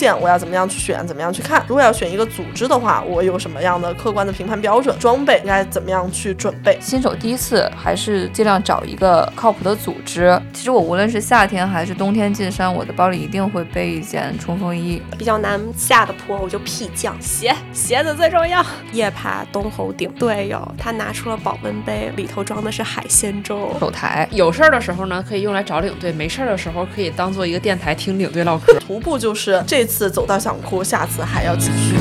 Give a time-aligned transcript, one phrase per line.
[0.00, 1.62] 路线我要怎么样去选，怎么样去看？
[1.68, 4.98] 如果要选一个组织的话，我有什么样的客观的评判标准？
[4.98, 6.78] 装备应该怎么样去准备？
[6.80, 10.40] 新手第一次还是尽量找一个靠谱的组织。
[10.54, 15.02] 其实我无论是夏天还是冬天进山，我的包里一定会背一件冲锋衣。
[15.18, 18.64] 比较难下的坡，我就屁降鞋，鞋子最重要。
[18.92, 23.76] 夜爬东侯顶，队友他拿出了保温杯，里头装的是海鲜粥。
[23.78, 28.72] 手台有事儿的时候呢，可以用来找领队；没事儿的时候，可以当做一个电台听领队唠嗑。
[28.80, 31.96] 徒步就是这次走到想哭，下次还要继续。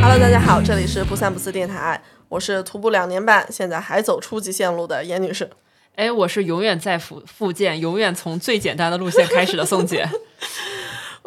[0.00, 5.50] Hello，大家好，这里是不三不四电台，我是徒步两年半，现在还走初级线路的严女士。
[5.96, 10.08] 哎，我是永远在复复健，永远从最简单的路线开始的宋姐。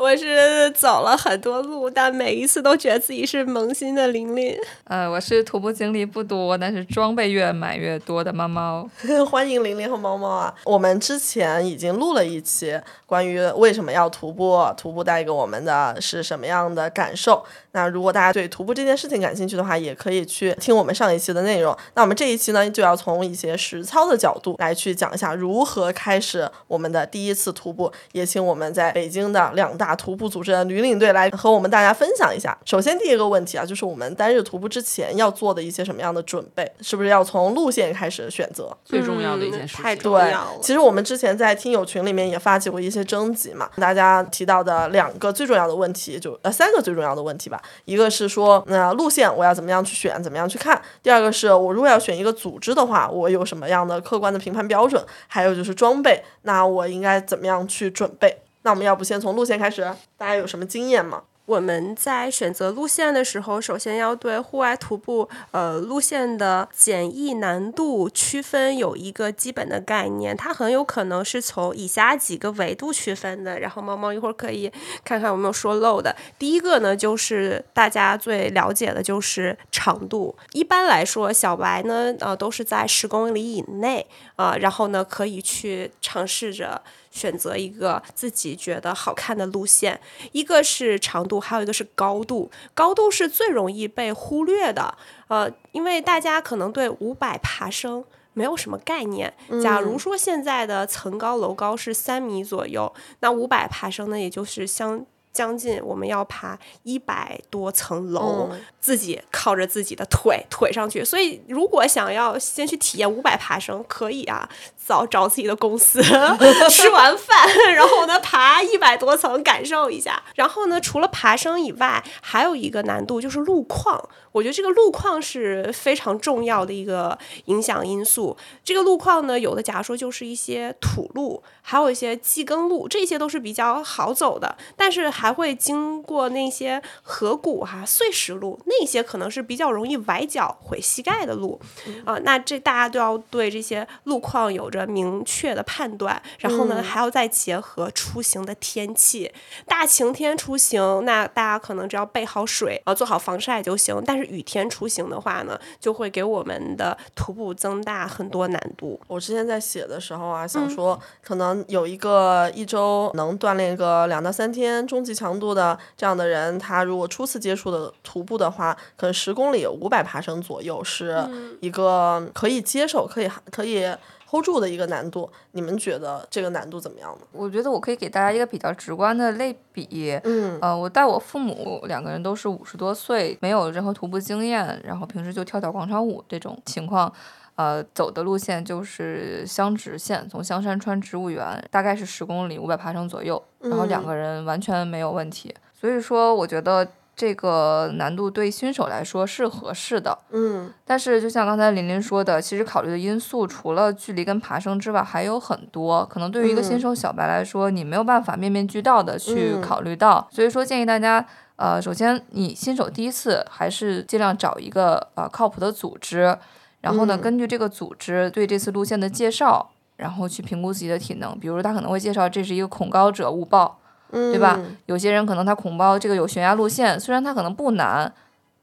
[0.02, 4.58] 我是走了很多路，但每一次都觉得自己是萌新的玲玲。
[4.86, 8.90] 呃，我是徒步经历不多，但是装备越买越多的猫猫。
[9.30, 10.56] 欢迎玲玲和猫猫啊！
[10.64, 17.46] 我们之前已经录了一期关于为什么要徒步，徒步带给我们的是什么样的感受。
[17.74, 21.78] 那如果大家对徒步这件事情感兴趣的话，也可以去听我们上一期的内容。
[21.94, 27.94] 那我们这一期呢，就要从一些实操的角度来去讲一下如何开始我们的第一次徒步。
[28.14, 32.58] 也请我们在北京的两大徒步组织的女领队来和我们大家分享一下。
[32.66, 36.70] 首先第一个问题啊，就是我们单日徒步之前要做的一些什么样的准备？
[36.82, 38.76] 是不是要从路线开始选择？
[38.86, 39.84] 最重要的一件事情。
[39.84, 40.48] 太重要对了，。
[40.62, 47.62] 其实我们之前在听友群里面也发起过一些征集嘛，大家提到的两个最重要的问题，就呃三个最重要的问题吧。
[47.86, 58.42] 一个是说，那、路线我要怎么样去选，怎么样去看；第二个是我如果要选一个组织的话，我有什么样的客观的评判标准；还有就是装备，那我应该怎么样去准备？
[58.64, 59.82] 那我们要不先从路线开始？
[60.18, 61.24] 大家有什么经验吗？
[61.48, 73.60] 我们在选择路线的时候，首先要对户外徒步呃路线的简易难度区分有一个基本的概念，它很有可能是从以下几个维度区分的。
[73.60, 74.72] 然后猫猫一会儿可以
[75.04, 76.16] 看看有没有说漏的。
[76.38, 80.34] 第一个呢，就是大家最了解的就是长度。
[80.54, 84.06] 一般来说，小白呢呃都是在十公里以内
[84.38, 86.82] 啊、然后呢可以去尝试着。
[87.12, 90.00] 选择一个自己觉得好看的路线，
[90.32, 92.50] 一个是长度，还有一个是高度。
[92.74, 99.34] 高度是最容易被忽略的，呃，因为大家可能对五百爬升没有什么概念。
[99.62, 105.06] 假如说现在的层高楼高是三米左右，那五百爬升呢，也就是相。
[105.34, 111.06] 将近我们要爬一百多层楼，嗯自己靠着自己的腿腿上去。
[111.06, 114.50] 所以，如果想要先去体验五百爬升，可以啊，
[114.84, 116.02] 早找自己的公司，
[116.70, 120.22] 吃完饭，然后呢爬一百多层感受一下。
[120.36, 124.10] 然后呢，除了爬升以外，还有一个难度就是路况。
[124.32, 128.38] 我觉得这个路况是非常重要的一个影响因素。
[128.64, 141.60] 这个路况呢，有的假如说就是一些土路，还有一些机耕路，这些都是比较好走的，但是还会经过那些河谷哈、碎石路，那些可能是比较容易崴脚、毁膝盖的路
[142.06, 149.32] 啊、那这大家都要对这些路况有着明确的判断，然后呢，还要再结合出行的天气。
[149.68, 154.02] 大晴天出行，那大家可能只要备好水，啊，做好防晒就行。
[154.06, 159.00] 但是雨天出行的话呢，就会给我们的徒步增大很多难度。
[159.08, 171.28] 我之前在写的时候啊，想说可能有一个一周能锻炼个两到三天中级强度的这样的人，他如果初次接触的徒步的话，可能十公里五百爬升左右是
[171.60, 173.86] 一个可以接受、可以可以
[174.32, 175.30] hold 住的一个难度。
[175.52, 177.26] 你们觉得这个难度怎么样呢？
[177.34, 180.18] 我觉得我可以给大家一个比较直观的类比。
[180.24, 187.12] 嗯呃，我带我父母两个人都是五十多岁，没有任何徒步经验，然后平时就跳跳广场舞这种情况。
[187.56, 195.54] 呃，走的路线就是香直线，从香山穿植物园，大概是十公里，五百爬升左右，然后两个人完全没有问题。
[195.74, 200.18] 所以说，我觉得这个难度对新手来说是合适的。
[200.32, 206.06] 嗯但是就像刚才琳琳说的，其实考虑的因素除了距离跟爬升之外，还有很多。
[206.06, 210.28] 可能对于一个新手小白来说，你没有办法面面俱到的去嗯考虑到。
[210.32, 211.26] 所以说，建议大家，
[211.58, 216.38] 呃，首先你新手第一次还是尽量找一个呃靠谱的组织，
[216.82, 221.38] 然后呢，嗯根据这个组织对这次路线的介绍，然后去评估自己的体能。
[221.40, 223.78] 比如他可能会介绍这是一个恐高者误报。
[224.12, 224.56] 对吧？
[224.60, 228.12] 嗯有些人可能他恐高这个有悬崖路线，虽然它可能不难，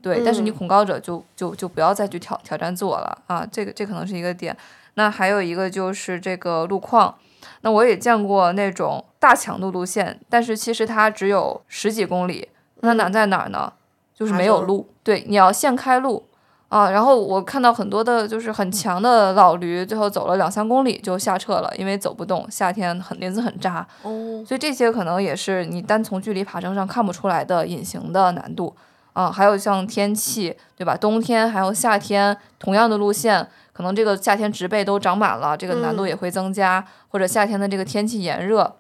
[0.02, 4.56] 对，但是你嗯恐高者就就就不要再去挑挑战自我了啊，这个这可能是一个点。
[4.94, 7.14] 那还有一个就是这个路况，
[7.62, 12.48] 那我也见过那种大强度路线，但是其实它只有十几公里，
[12.80, 13.72] 那难在哪儿呢？
[14.14, 16.27] 就是没有路，对，你要现开路。
[16.68, 28.76] 啊，然后我看到很多的就是很强的老驴，最后走了两三公里就下撤了，因为走不动，夏天很林子很扎，哦，所以这些可能也是你单从距离爬升上看不出来的隐形的难度
[29.14, 29.32] 啊。
[29.32, 30.94] 还有像天气，对吧？
[30.94, 38.76] 冬天还有夏天，同样的路线，可能这个夏天植被都长满了，这个难度嗯也会增加，或者夏天的这个天气炎热，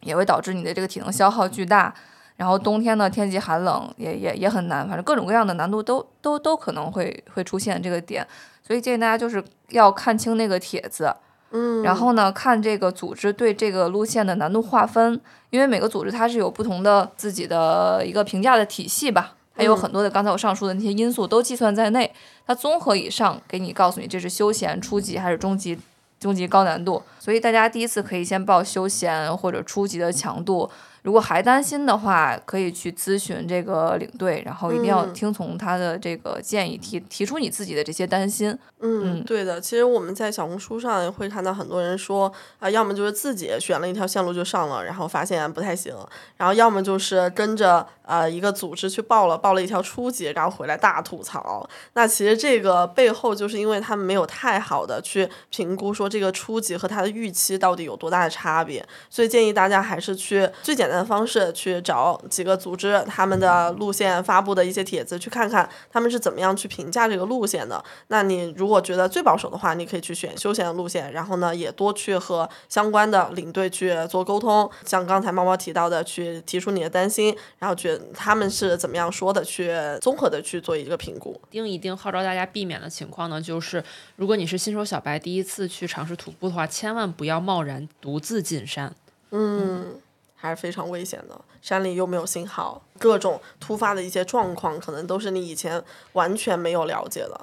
[0.00, 1.92] 也会导致你的这个体能消耗巨大。
[2.38, 8.24] 然后冬天呢，天气寒冷也也也很难，反正各种各样的难度都都都可能会会出现这个点，
[8.64, 11.12] 所以建议大家就是要看清那个帖子，
[11.50, 15.20] 嗯，然后呢，看这个组织对这个路线的难度划分，
[15.50, 22.14] 因为每个组织它是有不同的自己的一个评价的体系吧，还有嗯很多的刚才我上述的那些因素都计算在内，
[22.46, 25.76] 它综合以上给你告诉你这是休闲、初级还是中级、
[26.20, 27.02] 中级高难度。
[27.18, 30.70] 所以大家第一次可以先报休闲或者初级的强度。
[31.08, 38.50] 如果还担心的话，可以去咨询这个领队，然后一定要嗯听从他的这个建议，提提出你自己的这些担心。
[38.80, 39.58] 嗯，嗯对的。
[39.58, 45.94] 其实我们在小红书上也会看到很多人说啊、要么就是自己选了一条线路就上了，然后发现不太行，
[46.36, 51.66] 然后要么就是跟着呃一个组织去报了，报了一条初级，然后回来大吐槽。
[51.94, 67.82] 那其实这个背后就是因为他们没有太好的去评估说这个初级和他的预期到底有多大的差别，所以建议大家还是去最简单的方式去找几个组织他们的路线发布的一些帖子，去看看他们是怎么样去评价这个路线的。
[68.08, 81.40] 那你如果觉得最保守的话，你可以去选休闲的路线，然后呢，也多去和相关的领队去做沟通，像刚才猫猫提到的，去提出你的担心，然后去他们是怎么样说的，去综合的去做一个评估。
[81.50, 83.82] 一定一定号召大家避免的情况呢，就是
[84.16, 88.94] 如果你是新手小白第一次去尝试徒步的话，千万不要贸然独自进山。
[89.30, 90.00] 嗯，
[90.40, 91.38] 还是非常危险的。
[91.60, 95.82] 山里又没有信号，各种突发的一些状况，可能都是你以前
[96.12, 97.40] 完全没有了解的。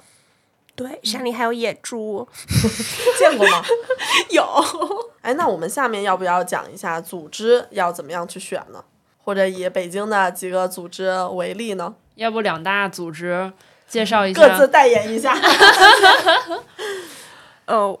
[0.74, 2.26] 对，山里还有野猪，
[3.18, 3.62] 见过吗？
[4.30, 4.44] 有。
[5.22, 8.82] 哎，那我们下面要不要讲一下组织要怎么样去选呢？
[9.22, 11.94] 或者以北京的几个组织为例呢？
[12.14, 13.52] 要不两大组织
[13.88, 14.68] 介绍一下各自？
[14.68, 15.36] 代言一下。
[17.66, 17.98] 呃，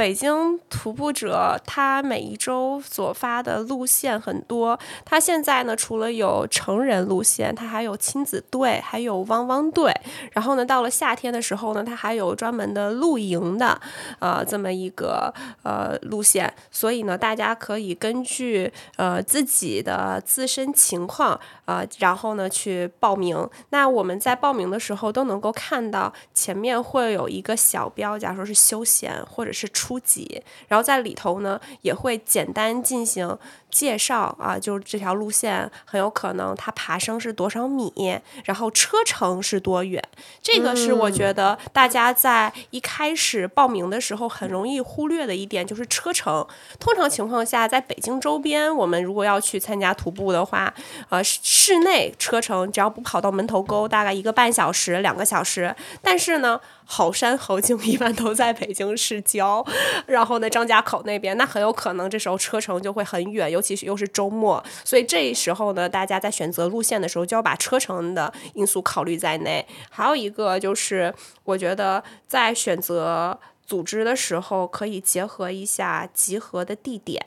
[0.00, 9.94] 北京徒步者他每一周所发的路线很多，他现在呢除了有成人路线，他还有亲子队，还有汪汪队。
[10.32, 13.78] 然后呢，到了夏天的时候呢，他还有专门的露营的，
[14.20, 15.30] 呃，这么一个
[15.64, 16.50] 呃路线。
[16.70, 23.46] 所以呢，大家可以根据呃自己的自身情况，呃，然后呢去报名。
[23.68, 33.36] 那我们在报名的时候都能够看到前面会有一个小标，假如说是休闲或者是初级，然后在里头呢也会简单进行
[33.70, 40.02] 介绍啊，就是这条路线很有可能它爬升是多少米，然后车程是多远。
[40.42, 46.46] 这个是我觉得大家在一开始报名的时候很容易忽略的一点，就是车程。
[46.78, 50.72] 通常情况下，在北京周边，我们如果要去参加徒步的话，
[51.08, 55.74] 呃，室室内车程只要不跑到门头沟，大概一个半小时、两个小时。
[56.02, 59.64] 但是呢，好山好景一般都在北京市郊，
[60.06, 69.66] 然后呢，张家口那边，那很有可能这时候车程就会很远，尤其是又是周末，所以这时候呢，大家在选择路线的时候就要把车程的因素考虑在内。
[69.90, 71.14] 还有一个就是，
[71.44, 73.38] 我觉得在选择。
[73.70, 77.22] 组织的时候可以结合一下集合的地点，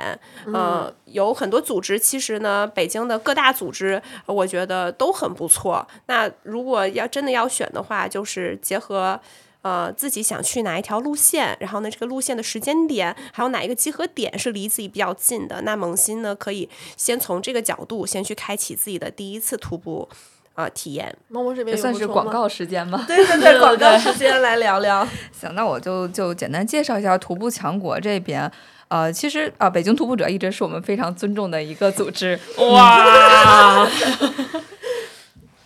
[0.54, 5.88] 呃，有很多组织，其实呢，北京的各大组织，呃我觉得都很不错。
[6.08, 9.18] 那如果要真的要选的话，就是结合。
[9.64, 20.08] 呃，自己想去哪一条路线，然后呢，这个路线的时间点，还有哪一个集合点是离自己比较近的，那萌新呢，可以先从这个角度先去开启自己的第一次徒步
[20.56, 21.16] 呃体验。
[21.30, 21.96] 猫猫这边算。
[21.96, 23.06] 是广告时间吗？
[23.08, 25.08] 对对对， 广告时间来聊聊。
[25.32, 28.52] 行，那我就就简单介绍一下徒步强国这边。
[28.90, 32.40] 呃，其实啊、北京徒步者一直是我们非常尊重的一个组织。
[32.58, 33.88] 哇，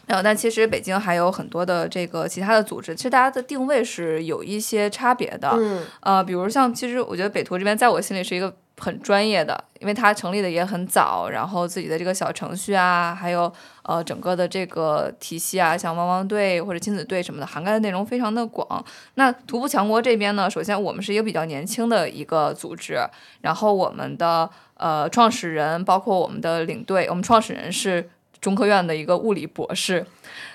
[0.08, 5.52] 然后，但其实北京还有很多的这个其他的组织，其实大家的定位是有一些差别的。
[5.60, 13.52] 嗯呃，比如像，其实我觉得北图这边在我心里是一个很专业的，因为它成立的也很早，然后自己的这个小程序啊，还有
[13.84, 18.84] 呃整个的这个体系啊，像汪汪队或者亲子队什么的，涵盖的内容非常的广。
[19.16, 22.98] 那徒步强国这边呢，首先我们是一个比较年轻的一个组织，
[23.42, 28.10] 然后我们的呃创始人，包括我们的领队，我们创始人是
[28.40, 30.06] 中科院的一个物理博士。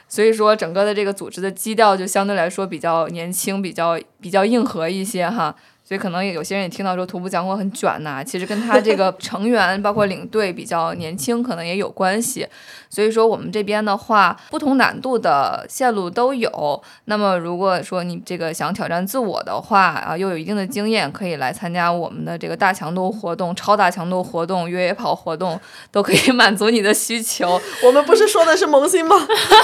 [0.08, 5.56] 所以说，整个的这个组织的基调就相对来说比较年轻，比较比较硬核一些哈。
[5.92, 12.48] 所以可能有些人也听到说徒步讲过很卷呐，其实跟他这个 成员包括领队比较年轻，可能也有关系。
[12.88, 16.82] 所以说我们这边的话，不同难度的线路都有。
[17.04, 25.60] 那么如果说你这个想挑战自我的话啊，又有一定的经验，可以来参加我们的这个大强度活动、超大强度活动、越野跑活动，
[25.92, 27.60] 都可以 满足你的需求。
[27.84, 29.14] 我们不是说的是萌新吗？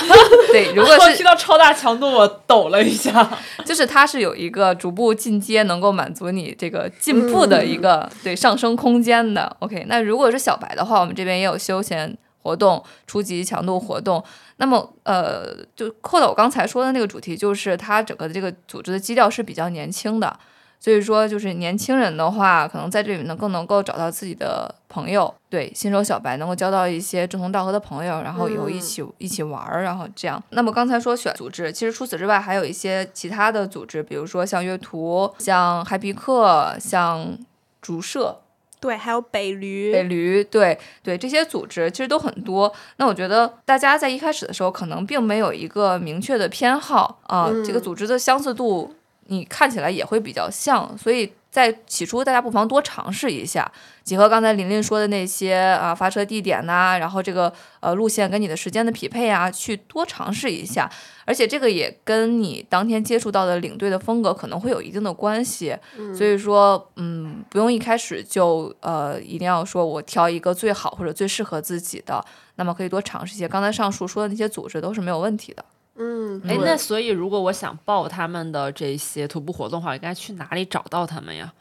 [0.52, 3.26] 对，如果是我听到超大强度，我抖了一下。
[3.64, 9.56] 就是它是有一个逐步进阶，能够满足你这个进步的一个、对上升空间的。
[9.60, 14.22] OK，那如果是小白的话，我们这边也有休闲活动、初级强度活动。
[14.56, 20.38] 那么呃，就扣到我刚才说的那个主题，就是它整个的这个组织的基调是比较年轻的。
[20.80, 30.42] 所以说，就是年轻人的话，可能在这里面更能够找到自己的朋友，对新手小白能够交到一些志同道合的朋友，然后以后一起、一起玩儿，然后这样。
[30.50, 37.36] 那么刚才说选组织，其实除此之外还有一些其他的组织，比如说像阅图、像嗨皮克、像
[37.82, 38.40] 竹社、
[38.80, 42.72] 对，还有北驴，北驴，对对，这些组织其实都很多。
[42.96, 48.94] 那我觉得大家在一开始的时候可能并没有一个明确的偏好啊、这个组织的相似度
[49.28, 53.70] 你看起来也会比较像，所以在起初大家不妨多尝试一下，
[54.04, 60.90] 结合刚才琳琳说的那些啊发车地点呐、然后这个呃路线跟你的时间的匹配啊，去多尝试一下。
[61.24, 65.76] 而且这个也跟你当天接触到的领队的风格可能会有一定的关系，
[66.16, 72.24] 所以说嗯，不用一开始就呃一定要说我挑一个最好或者最适合自己的，
[72.56, 73.46] 那么可以多尝试一些。
[73.46, 75.62] 刚才上述说的那些组织都是没有问题的。
[75.98, 81.52] 嗯，哎，那所以如果我想报他们的这些徒步活动的话，我应该去哪里找到他们呀？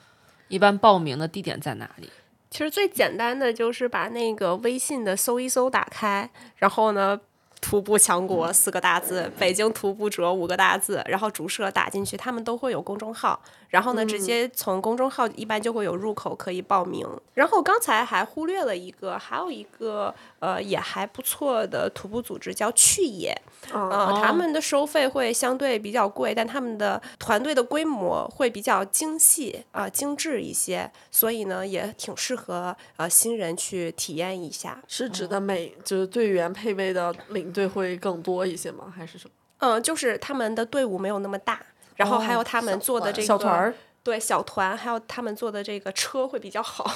[0.48, 2.10] 一般报名的地点在哪里？
[2.50, 7.20] 其实最简单的就是把那个微信的搜一搜打开，然后呢，
[7.60, 17.06] 徒步强国四个大字，北京徒步者五个大字，然后主社打进去，他们都会有公众号，然后呢，直接从公众号一般就会有入口可以报名。
[17.34, 23.40] 然后刚才还忽略了一个，还有一个呃也还不错的徒步组织叫去野，
[23.72, 34.82] 呃，他们的收费会相对比较贵，但他们的团队的规模会比较精细啊、精致一些，所以呢也挺适合呃新人去体验一下。
[34.88, 38.92] 是指的每就是队员配备的领队会更多一些吗？
[38.96, 39.34] 还是什么？
[39.60, 41.60] 嗯，就是他们的队伍没有那么大，
[41.98, 43.74] 然后还有他们做的这个小团儿，
[44.04, 46.90] 对小团，还有他们做的这个车会比较好。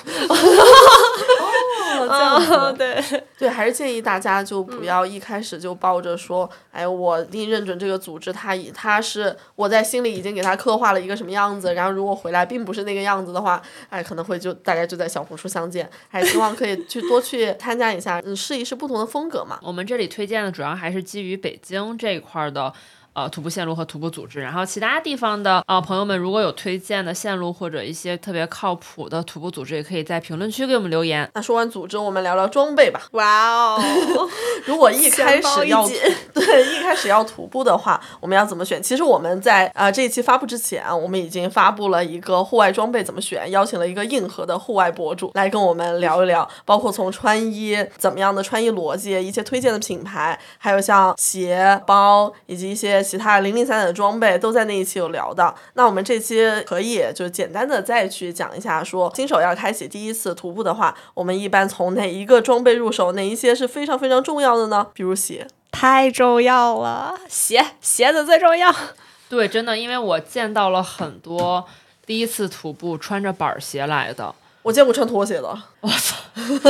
[1.93, 3.03] 哦，这样对，
[3.37, 19.59] 对，还是建议大家就不要一开始就抱着说，哎，我一定认准这个组织，他以他是我在心里已经给他刻画了一个什么样子，然后如果回来并不是那个样子的话，哎，可能会就大家就在小红书相见，还希望可以去多去 参加一下，嗯，试一试不同的风格嘛。
[19.61, 22.73] 我们这里推荐的主要还是基于北京这一块儿的。
[23.13, 31.29] 呃，徒步线路和徒步组织，然后其他地方的啊、呃朋友们，如果有推荐的线路或者一些特别靠谱的徒步组织，也可以在评论区给我们留言。
[31.33, 33.01] 那说完组织，我们聊聊装备吧。
[33.11, 33.81] 哇哦，
[34.65, 35.93] 如果一开始要一
[36.33, 38.81] 对一开始要徒步的话，我们要怎么选？
[38.81, 55.55] 其实我们在啊、呃这一期发布之前，我们已经发布了一个户外装备怎么选，邀请了一个硬核的户外博主来跟我们聊一聊，包括从穿衣怎么样的穿衣逻辑，一些推荐的品牌，还有像鞋、包以及一些其他零零散散的装备，都在那一期有聊到。
[55.73, 63.11] 那我们这期可以就简单的再去讲一下说，新手要开启第一次徒步的话，我们一般从哪一个装备入手？
[63.13, 64.87] 哪一些是非常非常重要的呢？
[64.93, 65.47] 比如鞋。
[65.71, 68.75] 太重要了，鞋鞋子最重要。
[69.29, 71.65] 对，真的，因为我见到了很多
[72.05, 76.17] 第一次徒步穿着板儿鞋来的，我见过穿拖鞋的，我操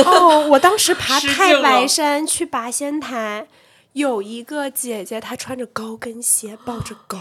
[0.06, 3.48] 哦，我当时 爬太白山去八仙台，
[3.92, 7.18] 有一个姐姐，她穿着高跟鞋抱着狗，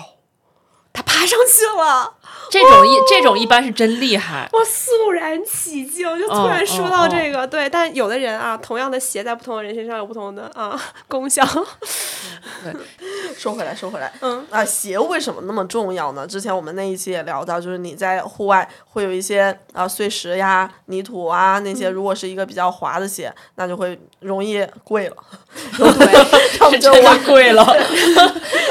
[0.94, 2.14] 她爬上去了，
[2.50, 4.50] 这种一、这种一般是真厉害。
[4.52, 11.46] 我肃然起敬，就突然嗯说嗯到这个，对，但有的人啊，同样的鞋在不同的人身上有不同的啊 功效。
[13.38, 14.46] 说回来，说回来，嗯。
[14.50, 16.28] 啊，鞋为什么那么重要呢？
[16.28, 25.16] 之前我们那一期也聊到，就是你在户外会有一些啊碎石呀、泥土啊那些，如果是一个比较滑的鞋，那就会容易跪了，
[25.78, 27.66] 对，要么就真的崴贵了，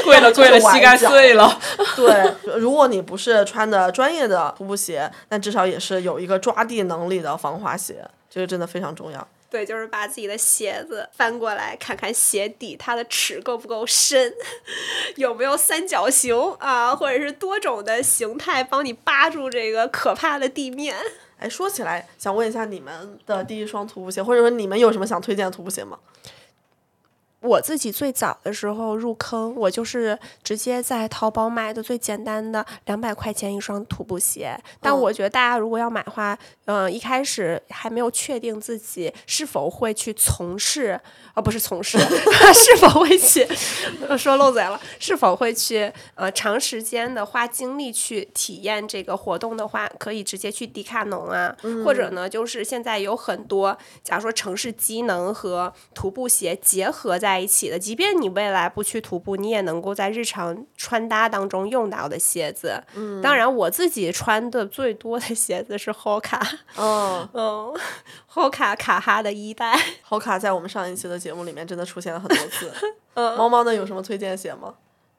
[0.03, 1.59] 跪了跪了， 膝盖碎了。
[1.95, 9.27] 对，对，如果你不是穿的专业的徒步鞋，那至少也是有一个抓地能力的防滑鞋，这个真的非常重要。
[9.49, 14.33] 对，就是把自己的鞋子翻过来看看鞋底，它的齿够不够深，
[15.17, 20.95] 有没有三角形啊，或者是多种的形态帮你扒住这个可怕的地面。
[21.37, 25.99] 哎，说起来，想问一下你们的第一双徒步鞋，或者说你们有什么想推荐的徒步鞋吗？
[27.41, 34.55] 我自己最早的时候入坑，我就是直接在淘宝买的最简单的两百块钱一双徒步鞋。
[34.79, 40.99] 但我觉得大家如果要买的话，嗯、一开始还没有确定自己是否会去从事，
[41.33, 41.97] 啊、不是从事，
[42.53, 43.47] 是否会去，
[44.07, 62.83] 呃说漏嘴了，是否会去呃长时间的花精力去体验这个活动的话，可以直接去迪卡侬啊，或者呢，就是现在有很多，假如说城市机能和徒步鞋结合在一起的，即便你未来不去徒步，你也能够在日常穿搭当中用到的鞋子。
[62.95, 66.41] 嗯，当然我自己穿的最多的鞋子是 Hoka，
[66.77, 67.73] 嗯，嗯
[68.33, 69.77] ，Hoka 卡哈的一代。
[70.07, 72.71] Hoka 在我们上一期的节目里面真的出现了很多次。
[73.15, 74.73] 嗯猫猫呢有什么推荐鞋吗？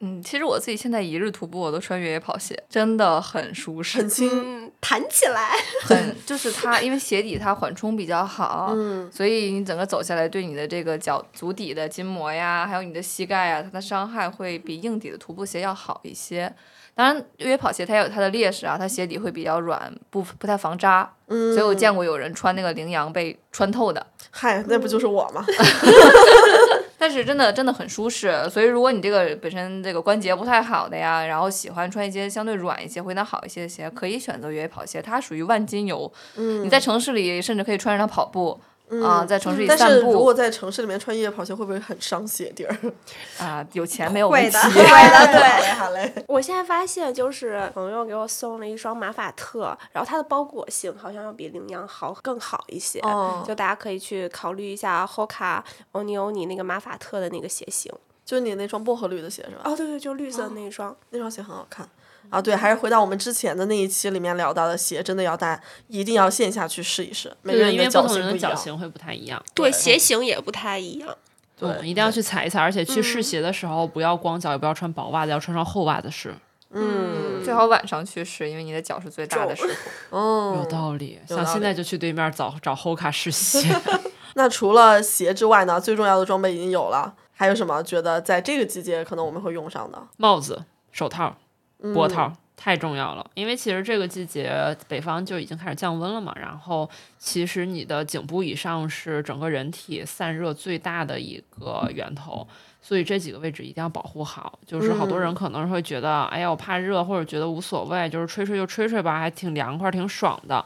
[0.05, 5.53] 嗯，其实我自己现在一日徒步我都穿越野跑鞋，真的很舒适，很轻，嗯，弹起来。
[5.83, 16.53] 很就是它，因为鞋底它缓冲比较好，嗯，所以你整个走下来对你的这个脚足底的筋膜呀，还有你的膝盖呀，它的伤害会比硬底的徒步鞋要好一些。
[16.95, 21.11] 当然，越野跑鞋它也有它的劣势啊，它鞋底会比较软，不不太防扎。
[21.29, 25.45] 嗯所以我见过有人穿那个羚羊被穿透的，嗨，那不就是我吗？
[26.99, 28.49] 但是真的真的很舒适。
[28.51, 36.13] 所以如果你这个本身这个关节不太好的呀，然后喜欢穿一些相对软一些、回弹好一些的鞋，可以选择越野跑鞋，它属于万金油。
[36.37, 38.61] 嗯你在城市里甚至可以穿着它跑步。
[39.01, 42.77] 啊，在城市里但散步是如果在城市里面穿越野跑鞋，会不会很伤鞋底儿？
[43.39, 44.63] 啊，有钱没有会问题的。
[44.75, 46.25] 对的，对，好嘞。
[46.29, 57.93] 我现在发现，就是朋友给我送了一双马法特，然后它的包裹性好像要比羚羊好更好一些，哦就大家可以去考虑一下 Hoka 欧尼欧尼那个马法特的那个鞋型。
[58.25, 59.63] 就是你那双薄荷绿的鞋是吧？
[59.65, 60.95] 哦，对对，就绿色的那一双。
[61.11, 61.87] 那双鞋很好看。
[62.31, 68.51] 啊，对，还是回到我们之前的那一期里面聊到的鞋，真的要大家一定要线下去试一试，每个对，人的脚因为不同人的型不一样。
[68.51, 69.43] 脚型会不太一样。
[69.55, 71.17] 对，鞋型也不太一样。
[71.57, 76.35] 对嗯，一定要去踩一踩，而且去试鞋的时候不要光脚，也不要穿薄袜子，要穿上厚袜子试。
[76.71, 79.63] 嗯，最好晚上去试，因为你的脚是最大的时
[80.11, 80.19] 候。
[80.19, 83.69] 哦，有道理，有道理想现在就去对面找找 Hoka 试鞋。
[84.35, 90.03] 那除了鞋之外呢，最重要的装备已经有了，还有什么觉得在这个季节可能我们会用上的？
[90.17, 91.37] 帽子、手套、
[91.83, 92.33] 嗯脖套。
[92.55, 94.53] 太重要了，因为其实这个季节
[94.87, 102.47] 北方就已经开始降温了嘛，然后其实你的颈部以上是整个人体散热最大的一个源头，
[102.81, 104.57] 所以这几个位置一定要保护好。
[104.65, 110.65] 就是好多人可能会觉得，哎呀，我怕热，或者觉得无所谓，就是吹吹就吹吹吧，还挺凉快，挺爽的。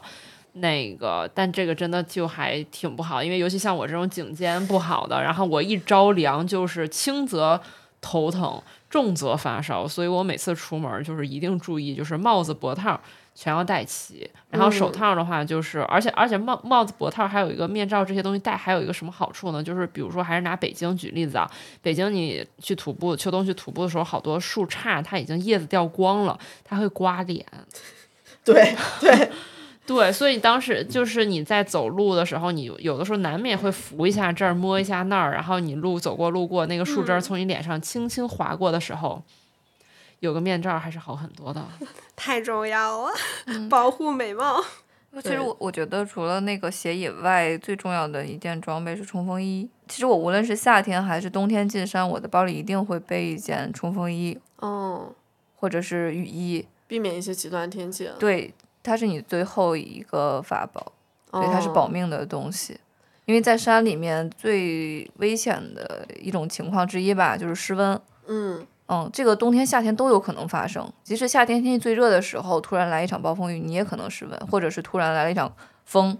[0.53, 7.59] 那个，但这个真的就还挺不好，因为尤其像我这种颈肩不好的，然后我一着凉就是轻则
[8.01, 12.99] 头疼，重则发烧，所以我每次出门就是一定注意，就是帽子、脖套
[13.35, 14.29] 全要戴齐。
[14.49, 19.61] 然后手套的话，就是、而且而且帽帽子、脖套还有一个面罩这些东西戴，还有一个什么好处呢？
[19.61, 21.49] 就是比如说还是拿北京举例子啊，
[21.81, 27.45] 北京你去徒步，秋冬去徒步的时候，好多树杈它已经叶子掉光了，它会刮脸。
[28.45, 29.29] 对 对，
[29.87, 39.23] 对，所以当时就是你在走路的时候，你有的时候难免会扶一下这儿，摸一下那儿，然后你路走过路过，那个树枝儿从你脸上轻轻划过的时候，
[40.19, 41.65] 有个面罩还是好很多的。
[42.17, 43.11] 太重要了，
[43.69, 44.61] 保护美貌。
[45.23, 49.67] 其实我我觉得除了那个鞋以外，最重要的一件装备是冲锋衣。
[49.87, 55.13] 其实我无论是夏天还是冬天进山，我的包里一定会备一件冲锋衣哦，
[55.55, 56.67] 或者是雨衣。
[56.87, 58.09] 避免一些极端天气。
[58.19, 58.53] 对，
[58.87, 60.93] 它是你最后一个法宝，
[61.31, 62.79] 哦对，它是保命的东西。
[63.25, 67.99] 因为在山里面最危险的一种情况之一吧，就是失温。
[68.27, 70.89] 嗯，嗯，这个冬天、夏天都有可能发生。
[71.03, 76.17] 即使夏天天气最热的时候，突然来一场暴风雨，你也可能失温，或者是突然来了一场风。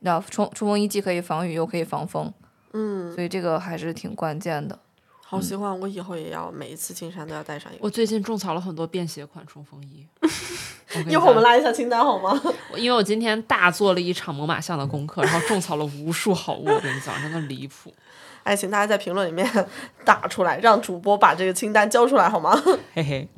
[0.00, 2.32] 那冲冲锋衣既可以防雨，又可以防风。
[2.72, 4.76] 嗯，所以这个还是挺关键的。
[5.24, 7.84] 好喜欢，我以后也要每一次进山都要带上一个。
[7.84, 10.04] 我最近种草了很多便携款冲锋衣。
[11.08, 12.40] 一会儿我们拉一下清单好吗？
[12.76, 17.92] 因为我今天大做了一场猛犸象的功课，然后种草了无数好物，我跟你讲，真的离谱。
[18.42, 19.48] 哎，请大家在评论里面
[20.04, 22.60] 打出来，让主播把这个清单交出来好吗？
[22.92, 23.28] 嘿嘿，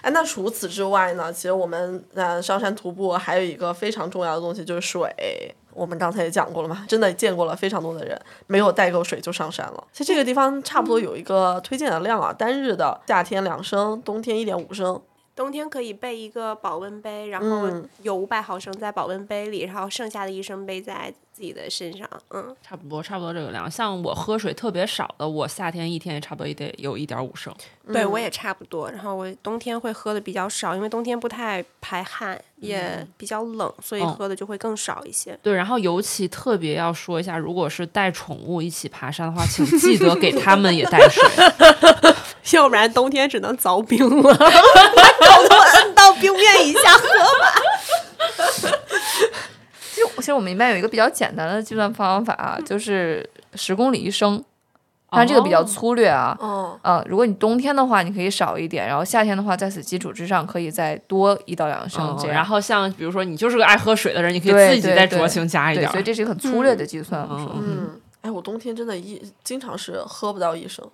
[0.00, 1.32] 哎，那除此之外呢？
[1.32, 5.54] 其实我们呃上山徒步还有一个非常重要的东西就是水。
[5.72, 9.84] 我们刚才也讲过了嘛，真的见过了非常多的人没有带够水就上山了。
[9.92, 15.02] 其实这个地方差不多有一个推荐的量啊，单日的夏天两升，冬天一点五升。
[15.36, 22.08] 冬天可以备一个保温杯，然后嗯有五百毫升在保温杯里，然后剩下的一升杯在自己的身上。
[22.30, 23.68] 嗯，差不多差不多这个量。
[23.68, 27.52] 像我喝水特别少的，我夏天一天也差不多也得有一点五升。
[27.92, 28.88] 对我也差不多。
[28.90, 35.36] 然后我冬天会喝的比较少，因为冬天不太排汗，也比较冷，所以嗯喝的就会更少一些。
[35.42, 41.22] 对，然后尤其特别要说一下，如果是带宠物一起爬山的话，请记得给他们也带水。
[42.52, 47.08] 要不然冬天只能凿冰了， 把头都摁到冰面以下喝。
[49.94, 54.42] 其实其实我们一般有一个比较简单的计算方法啊，就是十公里一升，
[55.10, 56.36] 但这个比较哦粗略啊。
[56.40, 62.34] 哦，呃，如果你冬天的话，你可以少一点，然后夏天的话，在此基础之上可以再多一到两升嗯这样。
[62.34, 65.92] 然后像比如说你就是个爱喝水的人，你可以对自己再酌情加一对，点对。
[65.92, 67.26] 所以这是一个很粗略的计算。
[67.30, 70.84] 嗯，哎，我冬天真的一经常是喝不到一升。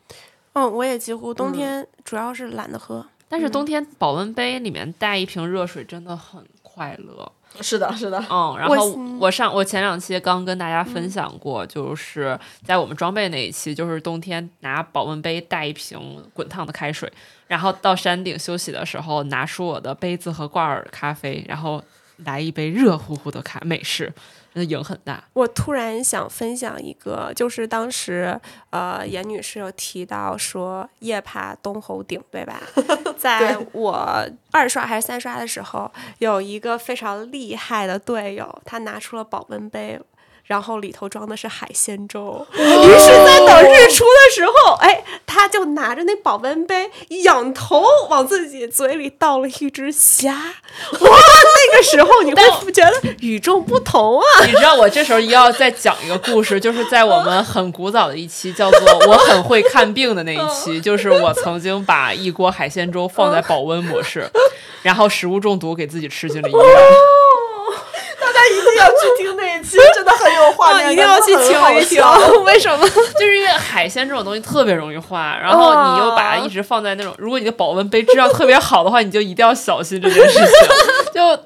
[0.52, 3.04] 嗯，我也几乎冬天主要是懒得喝。
[3.28, 7.30] 但是冬天保温杯里面带一瓶热水真的很快乐。
[7.60, 17.12] 是的，是的，嗯，然后我上我前两期刚跟大家分享过，就是在我们装备那一期，就是冬天拿保温杯带一瓶滚烫的开水，
[17.48, 21.82] 然后到山顶休息的时候拿出我的杯子和罐儿咖啡，然后
[22.18, 24.12] 来一杯热乎乎的咖美式，
[24.52, 25.22] 真的瘾很大。
[25.32, 32.60] 我突然想分享一个，就是当时呃，严女士有提到说夜爬东侯顶，对吧？
[33.16, 40.00] 在我二刷还是三刷的时候，有一个非常厉害的队友，他拿出了保温杯。
[40.50, 46.90] 然后里头装的是海鲜粥，于是，在等日出的时候，哎，他就拿着那保温杯，
[47.22, 50.32] 仰头往自己嘴里倒了一只虾。
[50.32, 54.44] 哇，那个时候你会觉得与众不同啊！
[54.44, 64.28] 你知道我这时候要再讲一个故事，就是在我们很古早的一期叫做“我很会看病”的那一期，就是我曾经把一锅海鲜粥放在保温模式，
[64.82, 66.62] 然后食物中毒给自己吃进了医院。
[68.20, 69.36] 大家一定要去听
[70.72, 72.44] 那一定要去真的很好听一听。
[72.44, 72.88] 为什么？
[73.18, 80.46] 就是因为海鲜这种东西特别容易坏，然后你又把它一直放在那种，如果你的保温杯质量特别好的话，你就一定要小心这件事情。
[81.14, 81.42] 就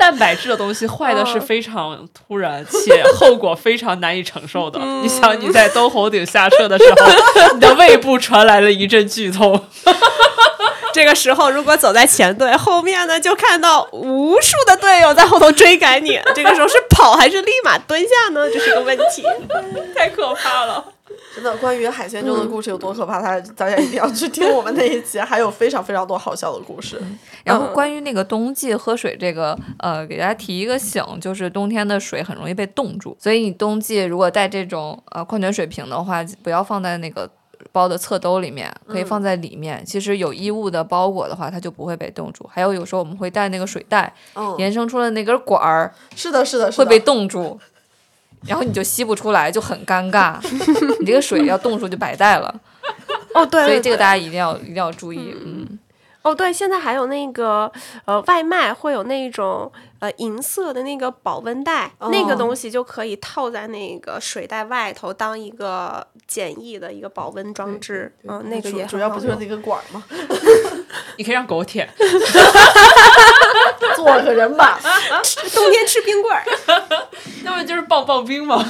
[0.00, 4.80] 蛋白质的东西坏的是非常突然，且后果非常难以承受的。
[5.02, 9.62] 你想你在东红顶下车的时候，你的胃部传来了一阵剧痛。
[10.92, 16.18] 这个时候，如果走在前队，后面呢就看到无数的队友在后头追赶你。
[16.34, 18.48] 这个时候是跑还是立马蹲下呢？
[18.50, 19.22] 这是个问题。
[19.94, 20.82] 太可怕了。
[21.34, 27.00] 真的，关于海鲜粥的故事有多可怕，大家大家一定要去听我们那一期，还有非常非常多好笑的故事。
[27.44, 37.30] 然后关于那个冬季喝水这个，呃，给大家提一个醒，就是冬天的水很容易被冻住，所以你冬季如果带这种呃矿泉水瓶的话，不要放在那个
[37.70, 39.84] 包的侧兜里面，可以放在里面。
[39.86, 42.48] 其实有衣物的包裹的话，它就不会被冻住。
[42.52, 47.60] 还有有时候我们会带那个水袋，嗯，延伸出了那根管儿是的，是的，是的会被冻住。
[48.46, 50.38] 然后你就吸不出来，就很尴尬。
[51.00, 52.54] 你这个水要冻住就白带了，
[53.34, 55.34] 哦，对所以这个大家一定要一定要注意。
[55.44, 55.78] 嗯，
[56.22, 57.70] 哦，对，现在还有那个
[58.04, 68.14] 呃，外卖会有那种呃银色的那个保温袋，那个哦东西就可以套在那个水袋外头，当一个简易的一个保温装置。
[68.28, 70.04] 嗯，那个也主要不就是用那根管吗？
[71.16, 71.88] 你可以让狗舔，
[73.96, 74.78] 做个人吧。
[75.54, 76.42] 冬天吃冰棍儿。
[77.44, 78.62] 那不就是棒棒冰吗？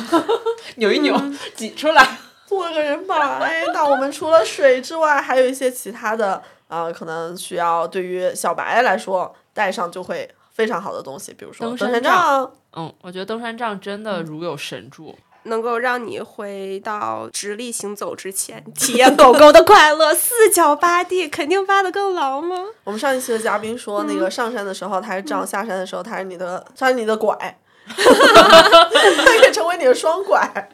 [0.76, 1.20] 扭一扭，
[1.56, 2.06] 挤出来。
[2.46, 3.38] 做个人吧。
[3.40, 12.50] 哎，那我们除了水之外，还有一些其他的，呃，可能需要对于小白来说带上就会非常好的东西，比如说登登山杖。
[12.74, 15.18] 嗯，我觉得登山杖真的如有神助。
[15.44, 22.56] 能够让你回到直立行走之前，体验狗狗的快乐，四脚八地，肯定扒得更牢吗？
[22.84, 28.04] 我们上一期的嘉宾说，那个上山的时候它是杖，下山的时候它是你的，它是你的拐，它
[29.24, 30.68] 可以成为你的双拐。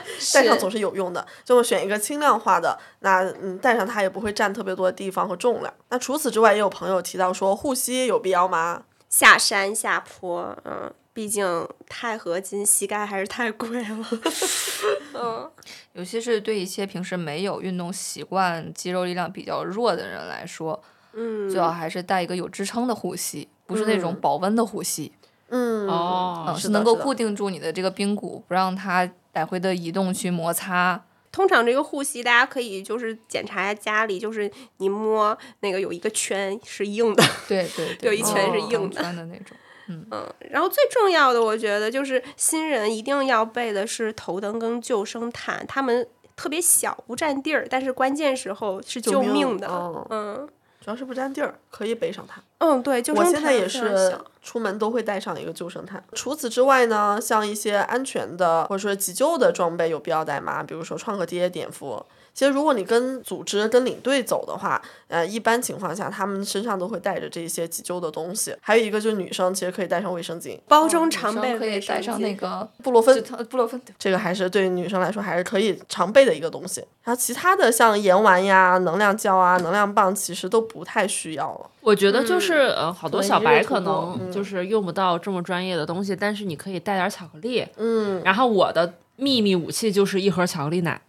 [0.34, 5.72] 带上总是有用的，就选一个轻量化的，那嗯，带上它也不会占特别多的地方和重量。
[5.90, 8.84] 那除此之外，也有朋友提到说，护膝有必要吗？
[9.08, 14.08] 下山下坡，嗯，毕竟钛合金膝盖还是太贵了。
[15.14, 15.50] 嗯，
[15.92, 25.12] 尤其是对一些平时没有运动习惯、肌肉力量比较弱的人来说，嗯最好还是带一个有支撑的护膝，不是那种嗯保温的护膝，
[25.52, 31.00] 嗯，哦嗯，是能够固定住你的这个髌骨，不让它来回的移动去摩擦。
[31.30, 39.56] 通常这个护膝，大家可以就是检查一下家里，就是你摸那个有一个圈是硬的，对对对， 有一圈是哦硬的的那种。
[39.88, 40.06] 嗯，
[40.50, 49.66] 然后最重要的，我觉得就是新人一定要备的是头灯跟救生毯，他们特别小，不占地儿，但是关键时候是救命命的。
[49.66, 50.48] 哦嗯，
[50.80, 52.40] 主要是不占地儿，可以背上它。
[52.58, 56.02] 嗯，对，救我生毯现在也是出门都会带上一个救生毯。
[56.12, 60.62] 除此之外呢，像一些安全的或者说急救的装备有必要带吗？
[60.62, 62.04] 比如说创可贴、碘伏。
[62.34, 68.56] 其实如果你跟组织、跟领队走的话，呃，一般情况下他们身上都会带着这些急救的东西。
[68.62, 76.80] 还有一个就是女生其实可以带上卫生巾，包中常备生可以带上那个布洛芬布洛芬，这个还是对女生来说还是可以常备的一个东西。
[77.02, 81.68] 然后其他的像盐丸呀、能量胶啊、能量棒，其实都不太需要了。
[81.82, 87.66] 我觉得就是呃，好多小白可能就是用不到这么专业的东西，但是你可以带点巧克力。
[87.76, 91.00] 嗯，然后我的秘密武器就是一盒巧克力奶，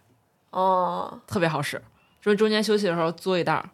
[0.50, 1.80] 哦，特别好使，
[2.20, 3.68] 就是中间休息的时候嘬一袋儿，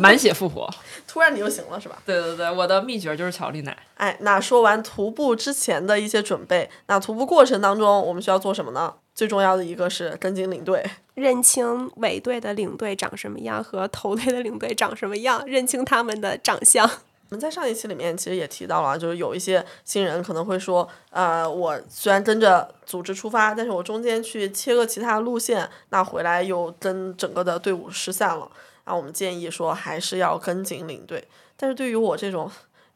[0.00, 0.68] 满血复活。
[1.06, 1.98] 突然你就行了是吧？
[2.06, 3.76] 对对对，我的秘诀就是巧克力奶。
[3.96, 8.94] 哎，那说完徒步之前的一些准备，那徒步过程当中我们需要做什么呢？
[9.20, 16.86] 最重要的一个是跟紧领队，认清尾队的领队长什么样和头队的领队长什么样，认清他们的长相。
[17.28, 28.50] 我们在上一期里面其实也提到了，就是有一些新人可能会说，呃，我虽然跟着组织出发，但是我中间去切个其他路线，那回来又跟整个的队伍失散了。
[28.86, 31.22] 然后我们建议说，还是要跟紧领队。
[31.58, 32.50] 但是对于我这种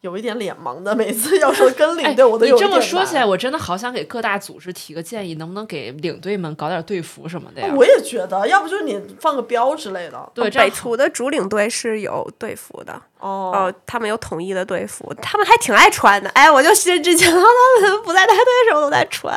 [0.05, 7.73] 有一点脸盲的， 每次要说跟领队，我都哎你这有一点难么说起来，我真的好想给各大组织提个建议，能不能给领队们搞点队服什么的呀？
[7.75, 10.31] 我也觉得，要不就是你放个标之类的。
[10.35, 16.29] 对，北图的主领队是有队服的，哦，哦，他们有统一的队服，他们还挺爱穿的。
[16.31, 17.41] 哎，我就甚至见到
[17.81, 19.35] 他们不在带队的时候都在穿。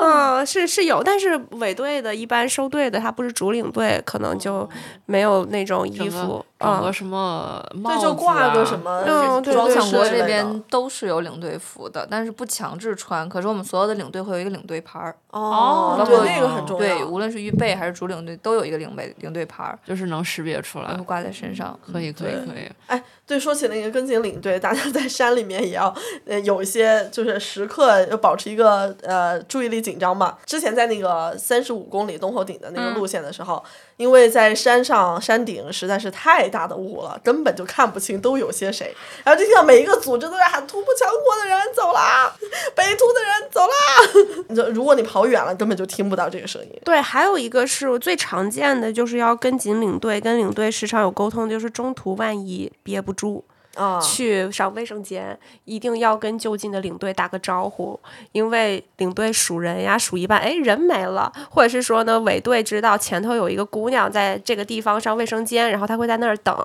[0.00, 4.68] 嗯，是是有，但是尾队的一般收队的，他不是主领队，可能就
[5.06, 6.44] 没有那种衣服。
[6.58, 13.28] 嗯，整个什么帽子、对，啊，就挂个什么嗯对装对强国这边都是有领队服的，但是不强制穿。
[13.28, 16.86] 可是我们所有的领队会有一个领队牌儿，哦，那个很重要。
[16.86, 21.04] 对，无论是预备还是主领队都有一个领队领队牌儿，就是能识别出来然后。
[21.04, 21.78] 挂在身上。
[21.84, 22.70] 可以，可以，对可以。
[22.86, 25.94] 哎，对，说起那个跟紧领队，大家在山里面也要
[26.26, 30.38] 呃有一些就是时刻要保持一个呃注意力紧张嘛。
[30.44, 33.62] 之前在那个三十五公里东头顶的那个路线的时候，
[33.96, 38.94] 因为在山上山顶实在是太大的雾了，根本就看不清都有些谁，
[39.24, 42.34] 然后就听到每一个组织都在喊徒步强国的人走啦，
[42.74, 44.44] 北图的人走啦。
[44.48, 46.80] 你就如果你跑远了，根本就听不到这个声音。
[46.84, 53.44] 对，还有一个是最常见的，就是要跟紧领队，跟领队时常有沟通，就是中途万一憋不住。
[53.74, 57.98] 啊，去上卫生间，一定要跟就近的领队打个招呼，
[58.30, 66.56] 因为领队数人呀，数一半，哎，人没了，或者是说呢，尾队知道前头有一个姑娘在这个地方上卫生间，然后他会在那儿等，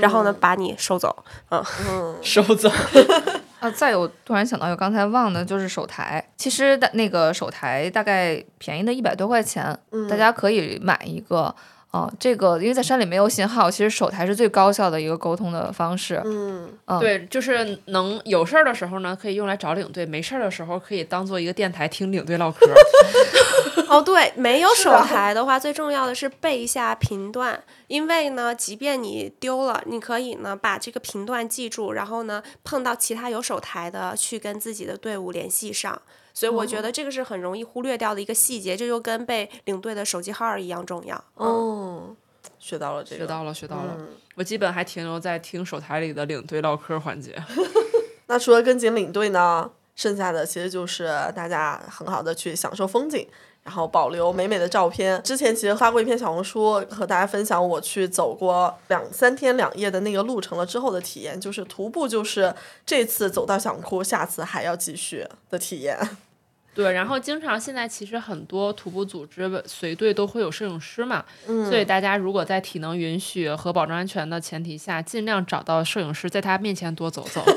[0.00, 1.24] 然后呢把你收走。
[1.50, 2.70] 嗯，收走。
[3.58, 6.24] 啊，再有突然想到有刚才忘的，就是手台。
[6.36, 9.76] 其实的那个手台大概便宜的一百多块钱，
[10.08, 11.52] 大家可以买一个。
[11.92, 16.18] 啊、这个因为在山里没有信号，其实手台是最高效的一个沟通的方式。
[16.24, 16.66] 嗯，
[16.98, 22.66] 对，就是能有事儿的时候呢，可以用来找领队；没事儿的时候，可以当做一个电台听领队唠嗑。
[23.90, 36.00] 哦，对，没有手啊台的话，最重要的是背一下频段，因为呢，即便你丢了，你可以呢把这个频段记住，然后呢碰到其他有手台的，去跟自己的队伍联系上。
[36.34, 41.16] 所以我觉得这个是很容易忽略掉的一个细节，这就跟被领队的手机号一样重要。
[41.36, 42.16] 嗯，哦，
[42.58, 43.96] 学到了这个，学到了，学到了。
[43.98, 47.36] 嗯我基本还停留在听手台里的领队唠嗑环节。
[48.28, 51.04] 那除了跟紧领队呢，剩下的其实就是
[51.36, 53.28] 大家很好的去享受风景，
[53.64, 55.22] 然后保留美美的照片。
[55.22, 65.98] 之前其实发过一篇小红书，和大家分享我去走过两三天两夜的那个路程了之后的体验，就是徒步就是这次走到想哭，下次还要继续的体验。
[66.74, 71.22] 对，然后经常现在其实很多徒步组织随队都会有摄影师嘛，
[71.68, 77.54] 所以大家如果在体能允许和保证安全的前提下，尽量找到摄影师，在他面前多走走， 对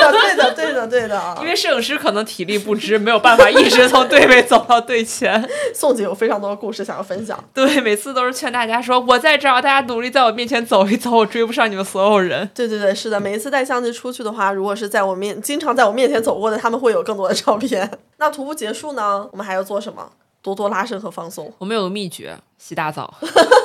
[0.00, 1.38] 的，对的，对的，对的。
[1.40, 5.44] 因为摄影师可能体力不支，没有办法一直从队尾走到队前。
[5.74, 7.42] 宋姐有非常多的故事想要分享。
[7.52, 12.48] 对，每次都是劝大家说，我在这儿，大家努力在我面前走一走，我追不上你们所有人。
[12.54, 17.95] 对对对，是的，每一次带相机出去的话，如果是在我面经常在我面前走过的，他们会有更多的照片。
[18.18, 20.10] 那徒步结束呢，我们还要做什么？
[20.42, 21.52] 多多拉伸和放松。
[21.58, 23.12] 我们有个秘诀，洗大澡。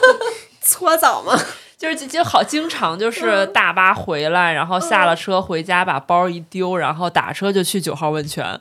[0.62, 1.38] 搓澡吗？
[1.78, 8.60] 就是就就好，经常就是大巴回来，然后下了车回家，把包一丢，然后打车就去九号温泉。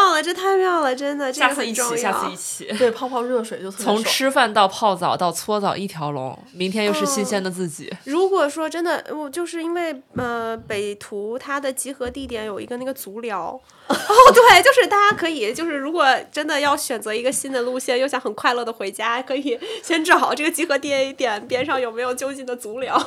[0.00, 2.02] 妙了，这太妙了，真的，这个下次一起，很重要。
[2.02, 2.64] 下次一起。
[2.78, 7.92] 对，泡泡热水就从吃饭到泡澡到搓澡一条龙，明天又是新鲜的自己。
[8.04, 13.96] 如果说真的，我就是因为呃北图它的集合地点有一个那个足疗， 哦
[14.32, 23.04] 对，就是大家可以就是如果真的要选择一个新的路线，又想很快乐的回家，可以 先找这个集合地点边上有没有就近的足疗，哦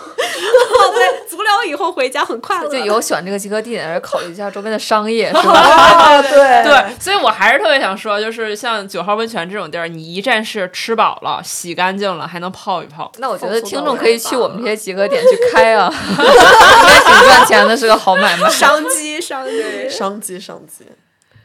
[0.93, 2.69] 对，足疗以后回家很快乐。
[2.69, 5.53] 就以后选这个集合地点，而考虑一下周边的商业，是吧？
[5.53, 13.11] 啊，对对， 所以我还是特别想说，就是像九号温泉这种地儿，你一站式吃饱了、洗干净了，还能泡一泡。
[13.17, 18.49] 那我觉得听众可以去我们这些集合点去开啊， 应该挺赚钱的，是个好买卖。
[18.49, 19.89] 商机，商机。
[19.89, 20.85] 商机商机。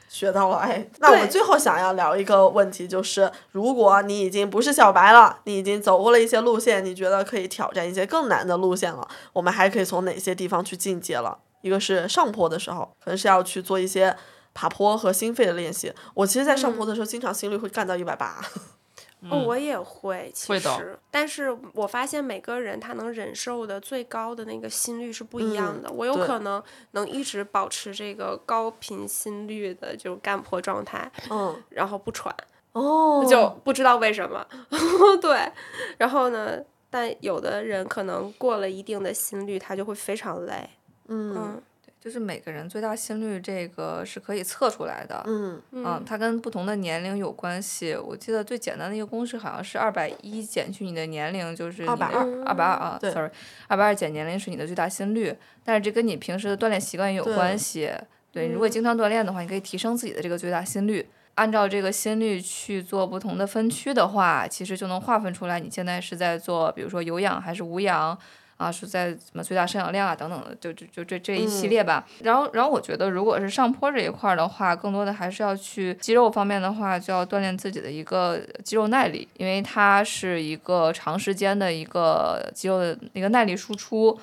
[0.09, 11.39] 学到了，哎，那我们最后想要聊一个问题，就是如果你已经不是小白了，你已经走过了一些路线，你觉得可以挑战一些更难的路线了，我们还可以从哪些地方去进阶了？
[11.61, 14.17] 一个是上坡的时候，可能是要去做一些
[14.59, 15.93] 爬坡和心肺的练习。
[16.15, 18.41] 我其实，在上坡的时候，经常心率会干到一百八。
[19.31, 25.89] 哦，我也会，其实，但是我发现每个人他能忍受的最高的那个心率是不一样的。
[25.93, 26.61] 我有可能
[26.93, 32.35] 能一直保持这个高频心率的这种干坡状态，嗯，然后不喘，
[32.73, 34.45] 哦，就不知道为什么。
[35.23, 35.53] 对，
[35.99, 36.59] 然后呢，
[36.91, 40.71] 但有的人可能过了一定的心率，他就会非常累。
[41.09, 41.63] 嗯嗯
[42.01, 47.97] 就是每个人最大心率这个是可以测出来的，嗯嗯，它跟不同的年龄有关系。
[47.97, 53.29] 我记得最简单的一个公式好像是二百一减去你的年龄就是二百二二百二啊，sorry，
[53.67, 57.91] 二百二减年龄是你的最大心率，但是这跟你平时的锻炼习惯也有关系。
[58.31, 61.09] 对，如果经常锻炼的话，你可以提升自己的这个最大心率。
[61.35, 68.17] 按照这个心率去做不同的分区的话，其实就能划分出来你现在是在做，比如说有氧还是无氧。
[68.59, 72.07] 啊，是在什么最大摄氧量啊等等的，就就就这这一系列吧。
[72.23, 84.19] 然后，然后我觉得，如果是上坡这一块儿的话，更多的还是要去肌肉方面的话，就要锻炼自己的一个肌肉耐力，因为它是一个长时间的一个肌肉的一个耐力输出，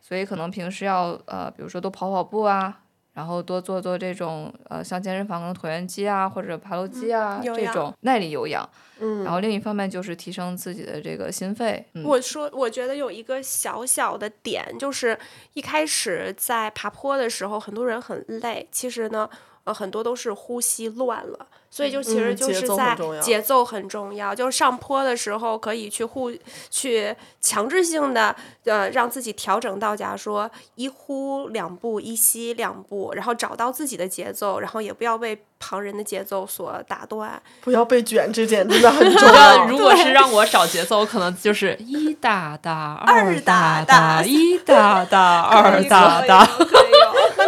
[0.00, 2.78] 所以可能平时要呃，比如说多跑跑步啊。
[3.20, 8.66] 然后多做做这种呃，像健身房的椭圆机啊，或者爬楼机啊、这种耐力有氧。
[8.98, 11.84] 嗯，然后另一方面就是提升自己的这个心肺。
[11.92, 15.18] 嗯、我说，我觉得有一个小小的点，就是
[15.52, 19.28] 一开始在爬坡的时候，很多人很累，其实呢，
[19.64, 21.46] 呃，很多都是呼吸乱了。
[21.70, 26.32] 所以就其实就是在节奏很重要，就是上坡的时候可以去互
[26.68, 37.40] 去强制性的呃让自己调整到，假如说一呼两步，一吸两步，然后找到自己的节奏，然后也不要被旁人的节奏所打断。
[37.60, 39.66] 不要被卷，这点真的很重要。
[39.70, 46.44] 如果是让我找节奏，可能就是一大大二大大大一大大二 可以大大。
[46.44, 46.89] 可以可以哦那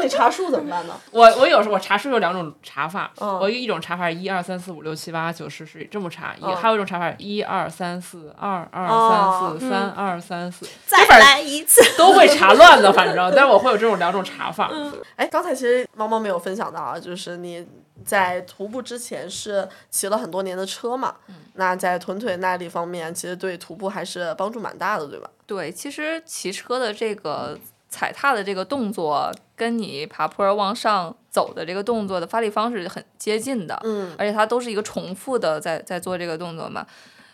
[0.03, 0.95] 你查数怎么办呢？
[1.11, 11.81] 我我有时候我查数有两种查法，嗯我有一种查法一二三四五六七八九十十这么查，一嗯还有一种查法一二三四二二哦三四三二三四，再来一次。
[11.97, 14.71] 都会查乱的，反正，但是我会有这种两种查法。
[15.17, 17.65] 哎，刚才其实猫猫没有分享到啊，就是你
[18.05, 21.15] 在徒步之前是骑了很多年的车嘛，
[21.55, 25.31] 那在臀腿耐力方面，其实对徒步还是帮助蛮大的，对吧？
[25.47, 27.59] 对，其实骑车的这个
[27.93, 36.87] 踩踏的这个动作，跟你爬坡往上走的这个动作的发力方式很接近的，嗯，而且它都是一个重复的在在做这个动作嘛。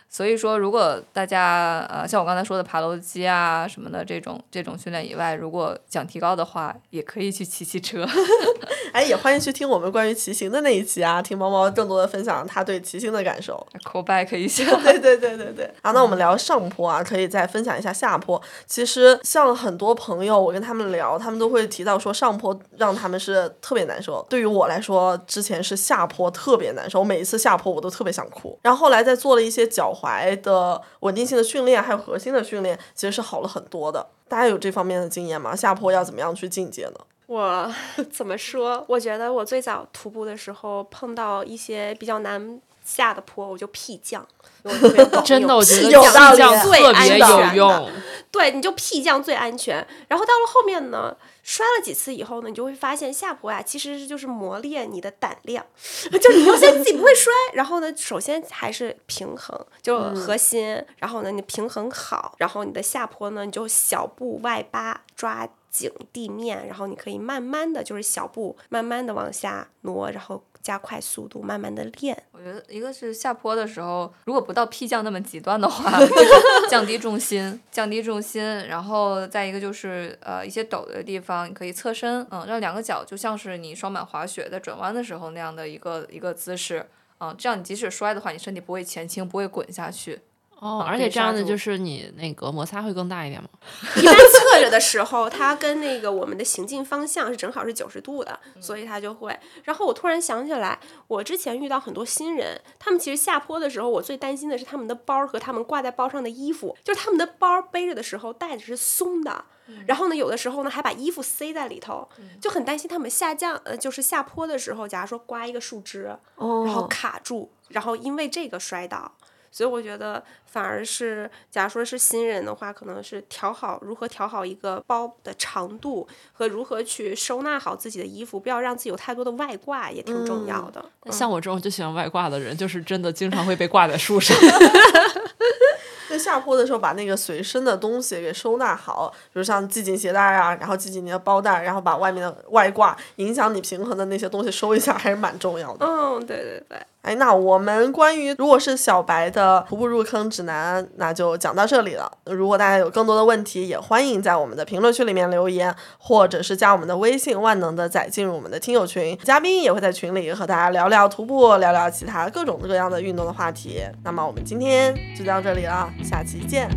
[0.09, 8.05] 所以说，如果大家呃像我刚才说的爬楼机啊什么的这种这种训练以外，如果想提高的话，也可以去骑骑车。
[8.91, 13.63] 哎，也欢迎去听我们关于骑行的那一期啊，听猫猫更多的分享他对骑行的感受。
[13.85, 14.65] call back 一下。
[14.81, 15.71] 对对对对对。
[15.83, 18.41] 啊，那我们聊上坡啊，可以再分享一下下坡。
[18.65, 24.25] 其实像很多朋友，我跟他们聊，他们都会提到说上坡让他们是特别难受。
[24.27, 28.57] 对于我来说，之前是下坡特别难受，我每一次下坡我都特别想哭。
[28.63, 34.05] 然后后来在做了一些脚踝的稳定性的训练，还有核心的训练，其实是好了很多的。
[34.27, 35.55] 大家有这方面的经验吗？
[35.55, 36.99] 下坡要怎么样去进阶呢？
[37.27, 37.71] 我
[38.11, 38.83] 怎么说？
[38.87, 44.25] 我觉得我最早徒步的时候碰到一些比较难下的坡，我就屁降，
[44.63, 47.89] 我特别 真的，我觉得有道理气降最特别有安全的用。
[48.31, 49.85] 对，你就屁降最安全。
[50.07, 55.65] 然后到了后面呢，摔了几次以后呢，你就会发现下坡呀，其实就是磨练你的胆量，
[56.11, 72.21] 就是你要先自己不会摔，然后呢，首先还是平衡，就核心，然后呢，你平衡好，然后你的下坡呢，你就小步外八抓紧地面，然后你可以慢慢的就是小步慢慢的往下挪，然后加快速度，慢慢的练。
[72.31, 75.99] 我觉得一个是下坡的时候，如果不到劈降那么极端的话，
[76.69, 86.85] 降低重心，降低重心，然后再一个就是呃一些陡的地方，你可以侧身，嗯，让两个脚就像是你双板滑雪在转弯的时候那样的一个一个姿势，
[87.19, 90.19] 嗯，这样你即使摔的话，你身体不会前倾，不会滚下去。
[90.59, 93.49] 哦，啊而且这样的就是你那个摩擦会更大一点吗？
[93.95, 99.37] 一般 侧着的时候，它跟那个我们的行进方向是正好是九十度的，所以它就会。
[99.63, 109.45] 然后我突然想起来，我之前遇到很多新人，他们其实下坡的时候，我最担心的是他们的包和他们挂在包上的衣服，就是他们的包背着的时候带子是松的。
[109.85, 112.09] 然后呢，有的时候呢还把衣服塞在里头，
[112.41, 116.05] 就很担心他们下降，呃，就是下坡的时候，假如说刮一个树枝，
[116.35, 119.11] 然后哦，卡住，然后因为这个摔倒。
[119.51, 130.83] 所以我觉得，反而是假如说是新人的话，可能是调好如何调好一个包的长度和如何去收纳好自己的衣服，不要让自己有太多的外挂，也挺重要的。
[131.05, 134.37] 嗯像我这种就喜欢外挂的人，就是真的经常会被挂在树上。
[136.09, 145.85] 在下坡的时候把那个随身的东西给收纳好，比如像系紧鞋带啊，然后系紧你的包带，然后把外面的外挂影响你平衡的那些东西收一下，还是蛮重要的。
[145.85, 152.11] 嗯，对对对，哎，那我们关于如果是小白的徒步入坑指南，那就讲到这里了。
[152.25, 163.81] 如果大家有更多的问题，也欢迎在我们的评论区里面留言，或者是加我们的微信“万能的仔”进入我们的听友群，嘉宾也会在群里和大家聊聊徒步，聊聊其他各种各样的运动的话题。
[164.03, 166.67] 那么我们今天就到这里了，下期见，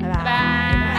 [0.00, 0.14] 拜拜。
[0.18, 0.91] 拜拜。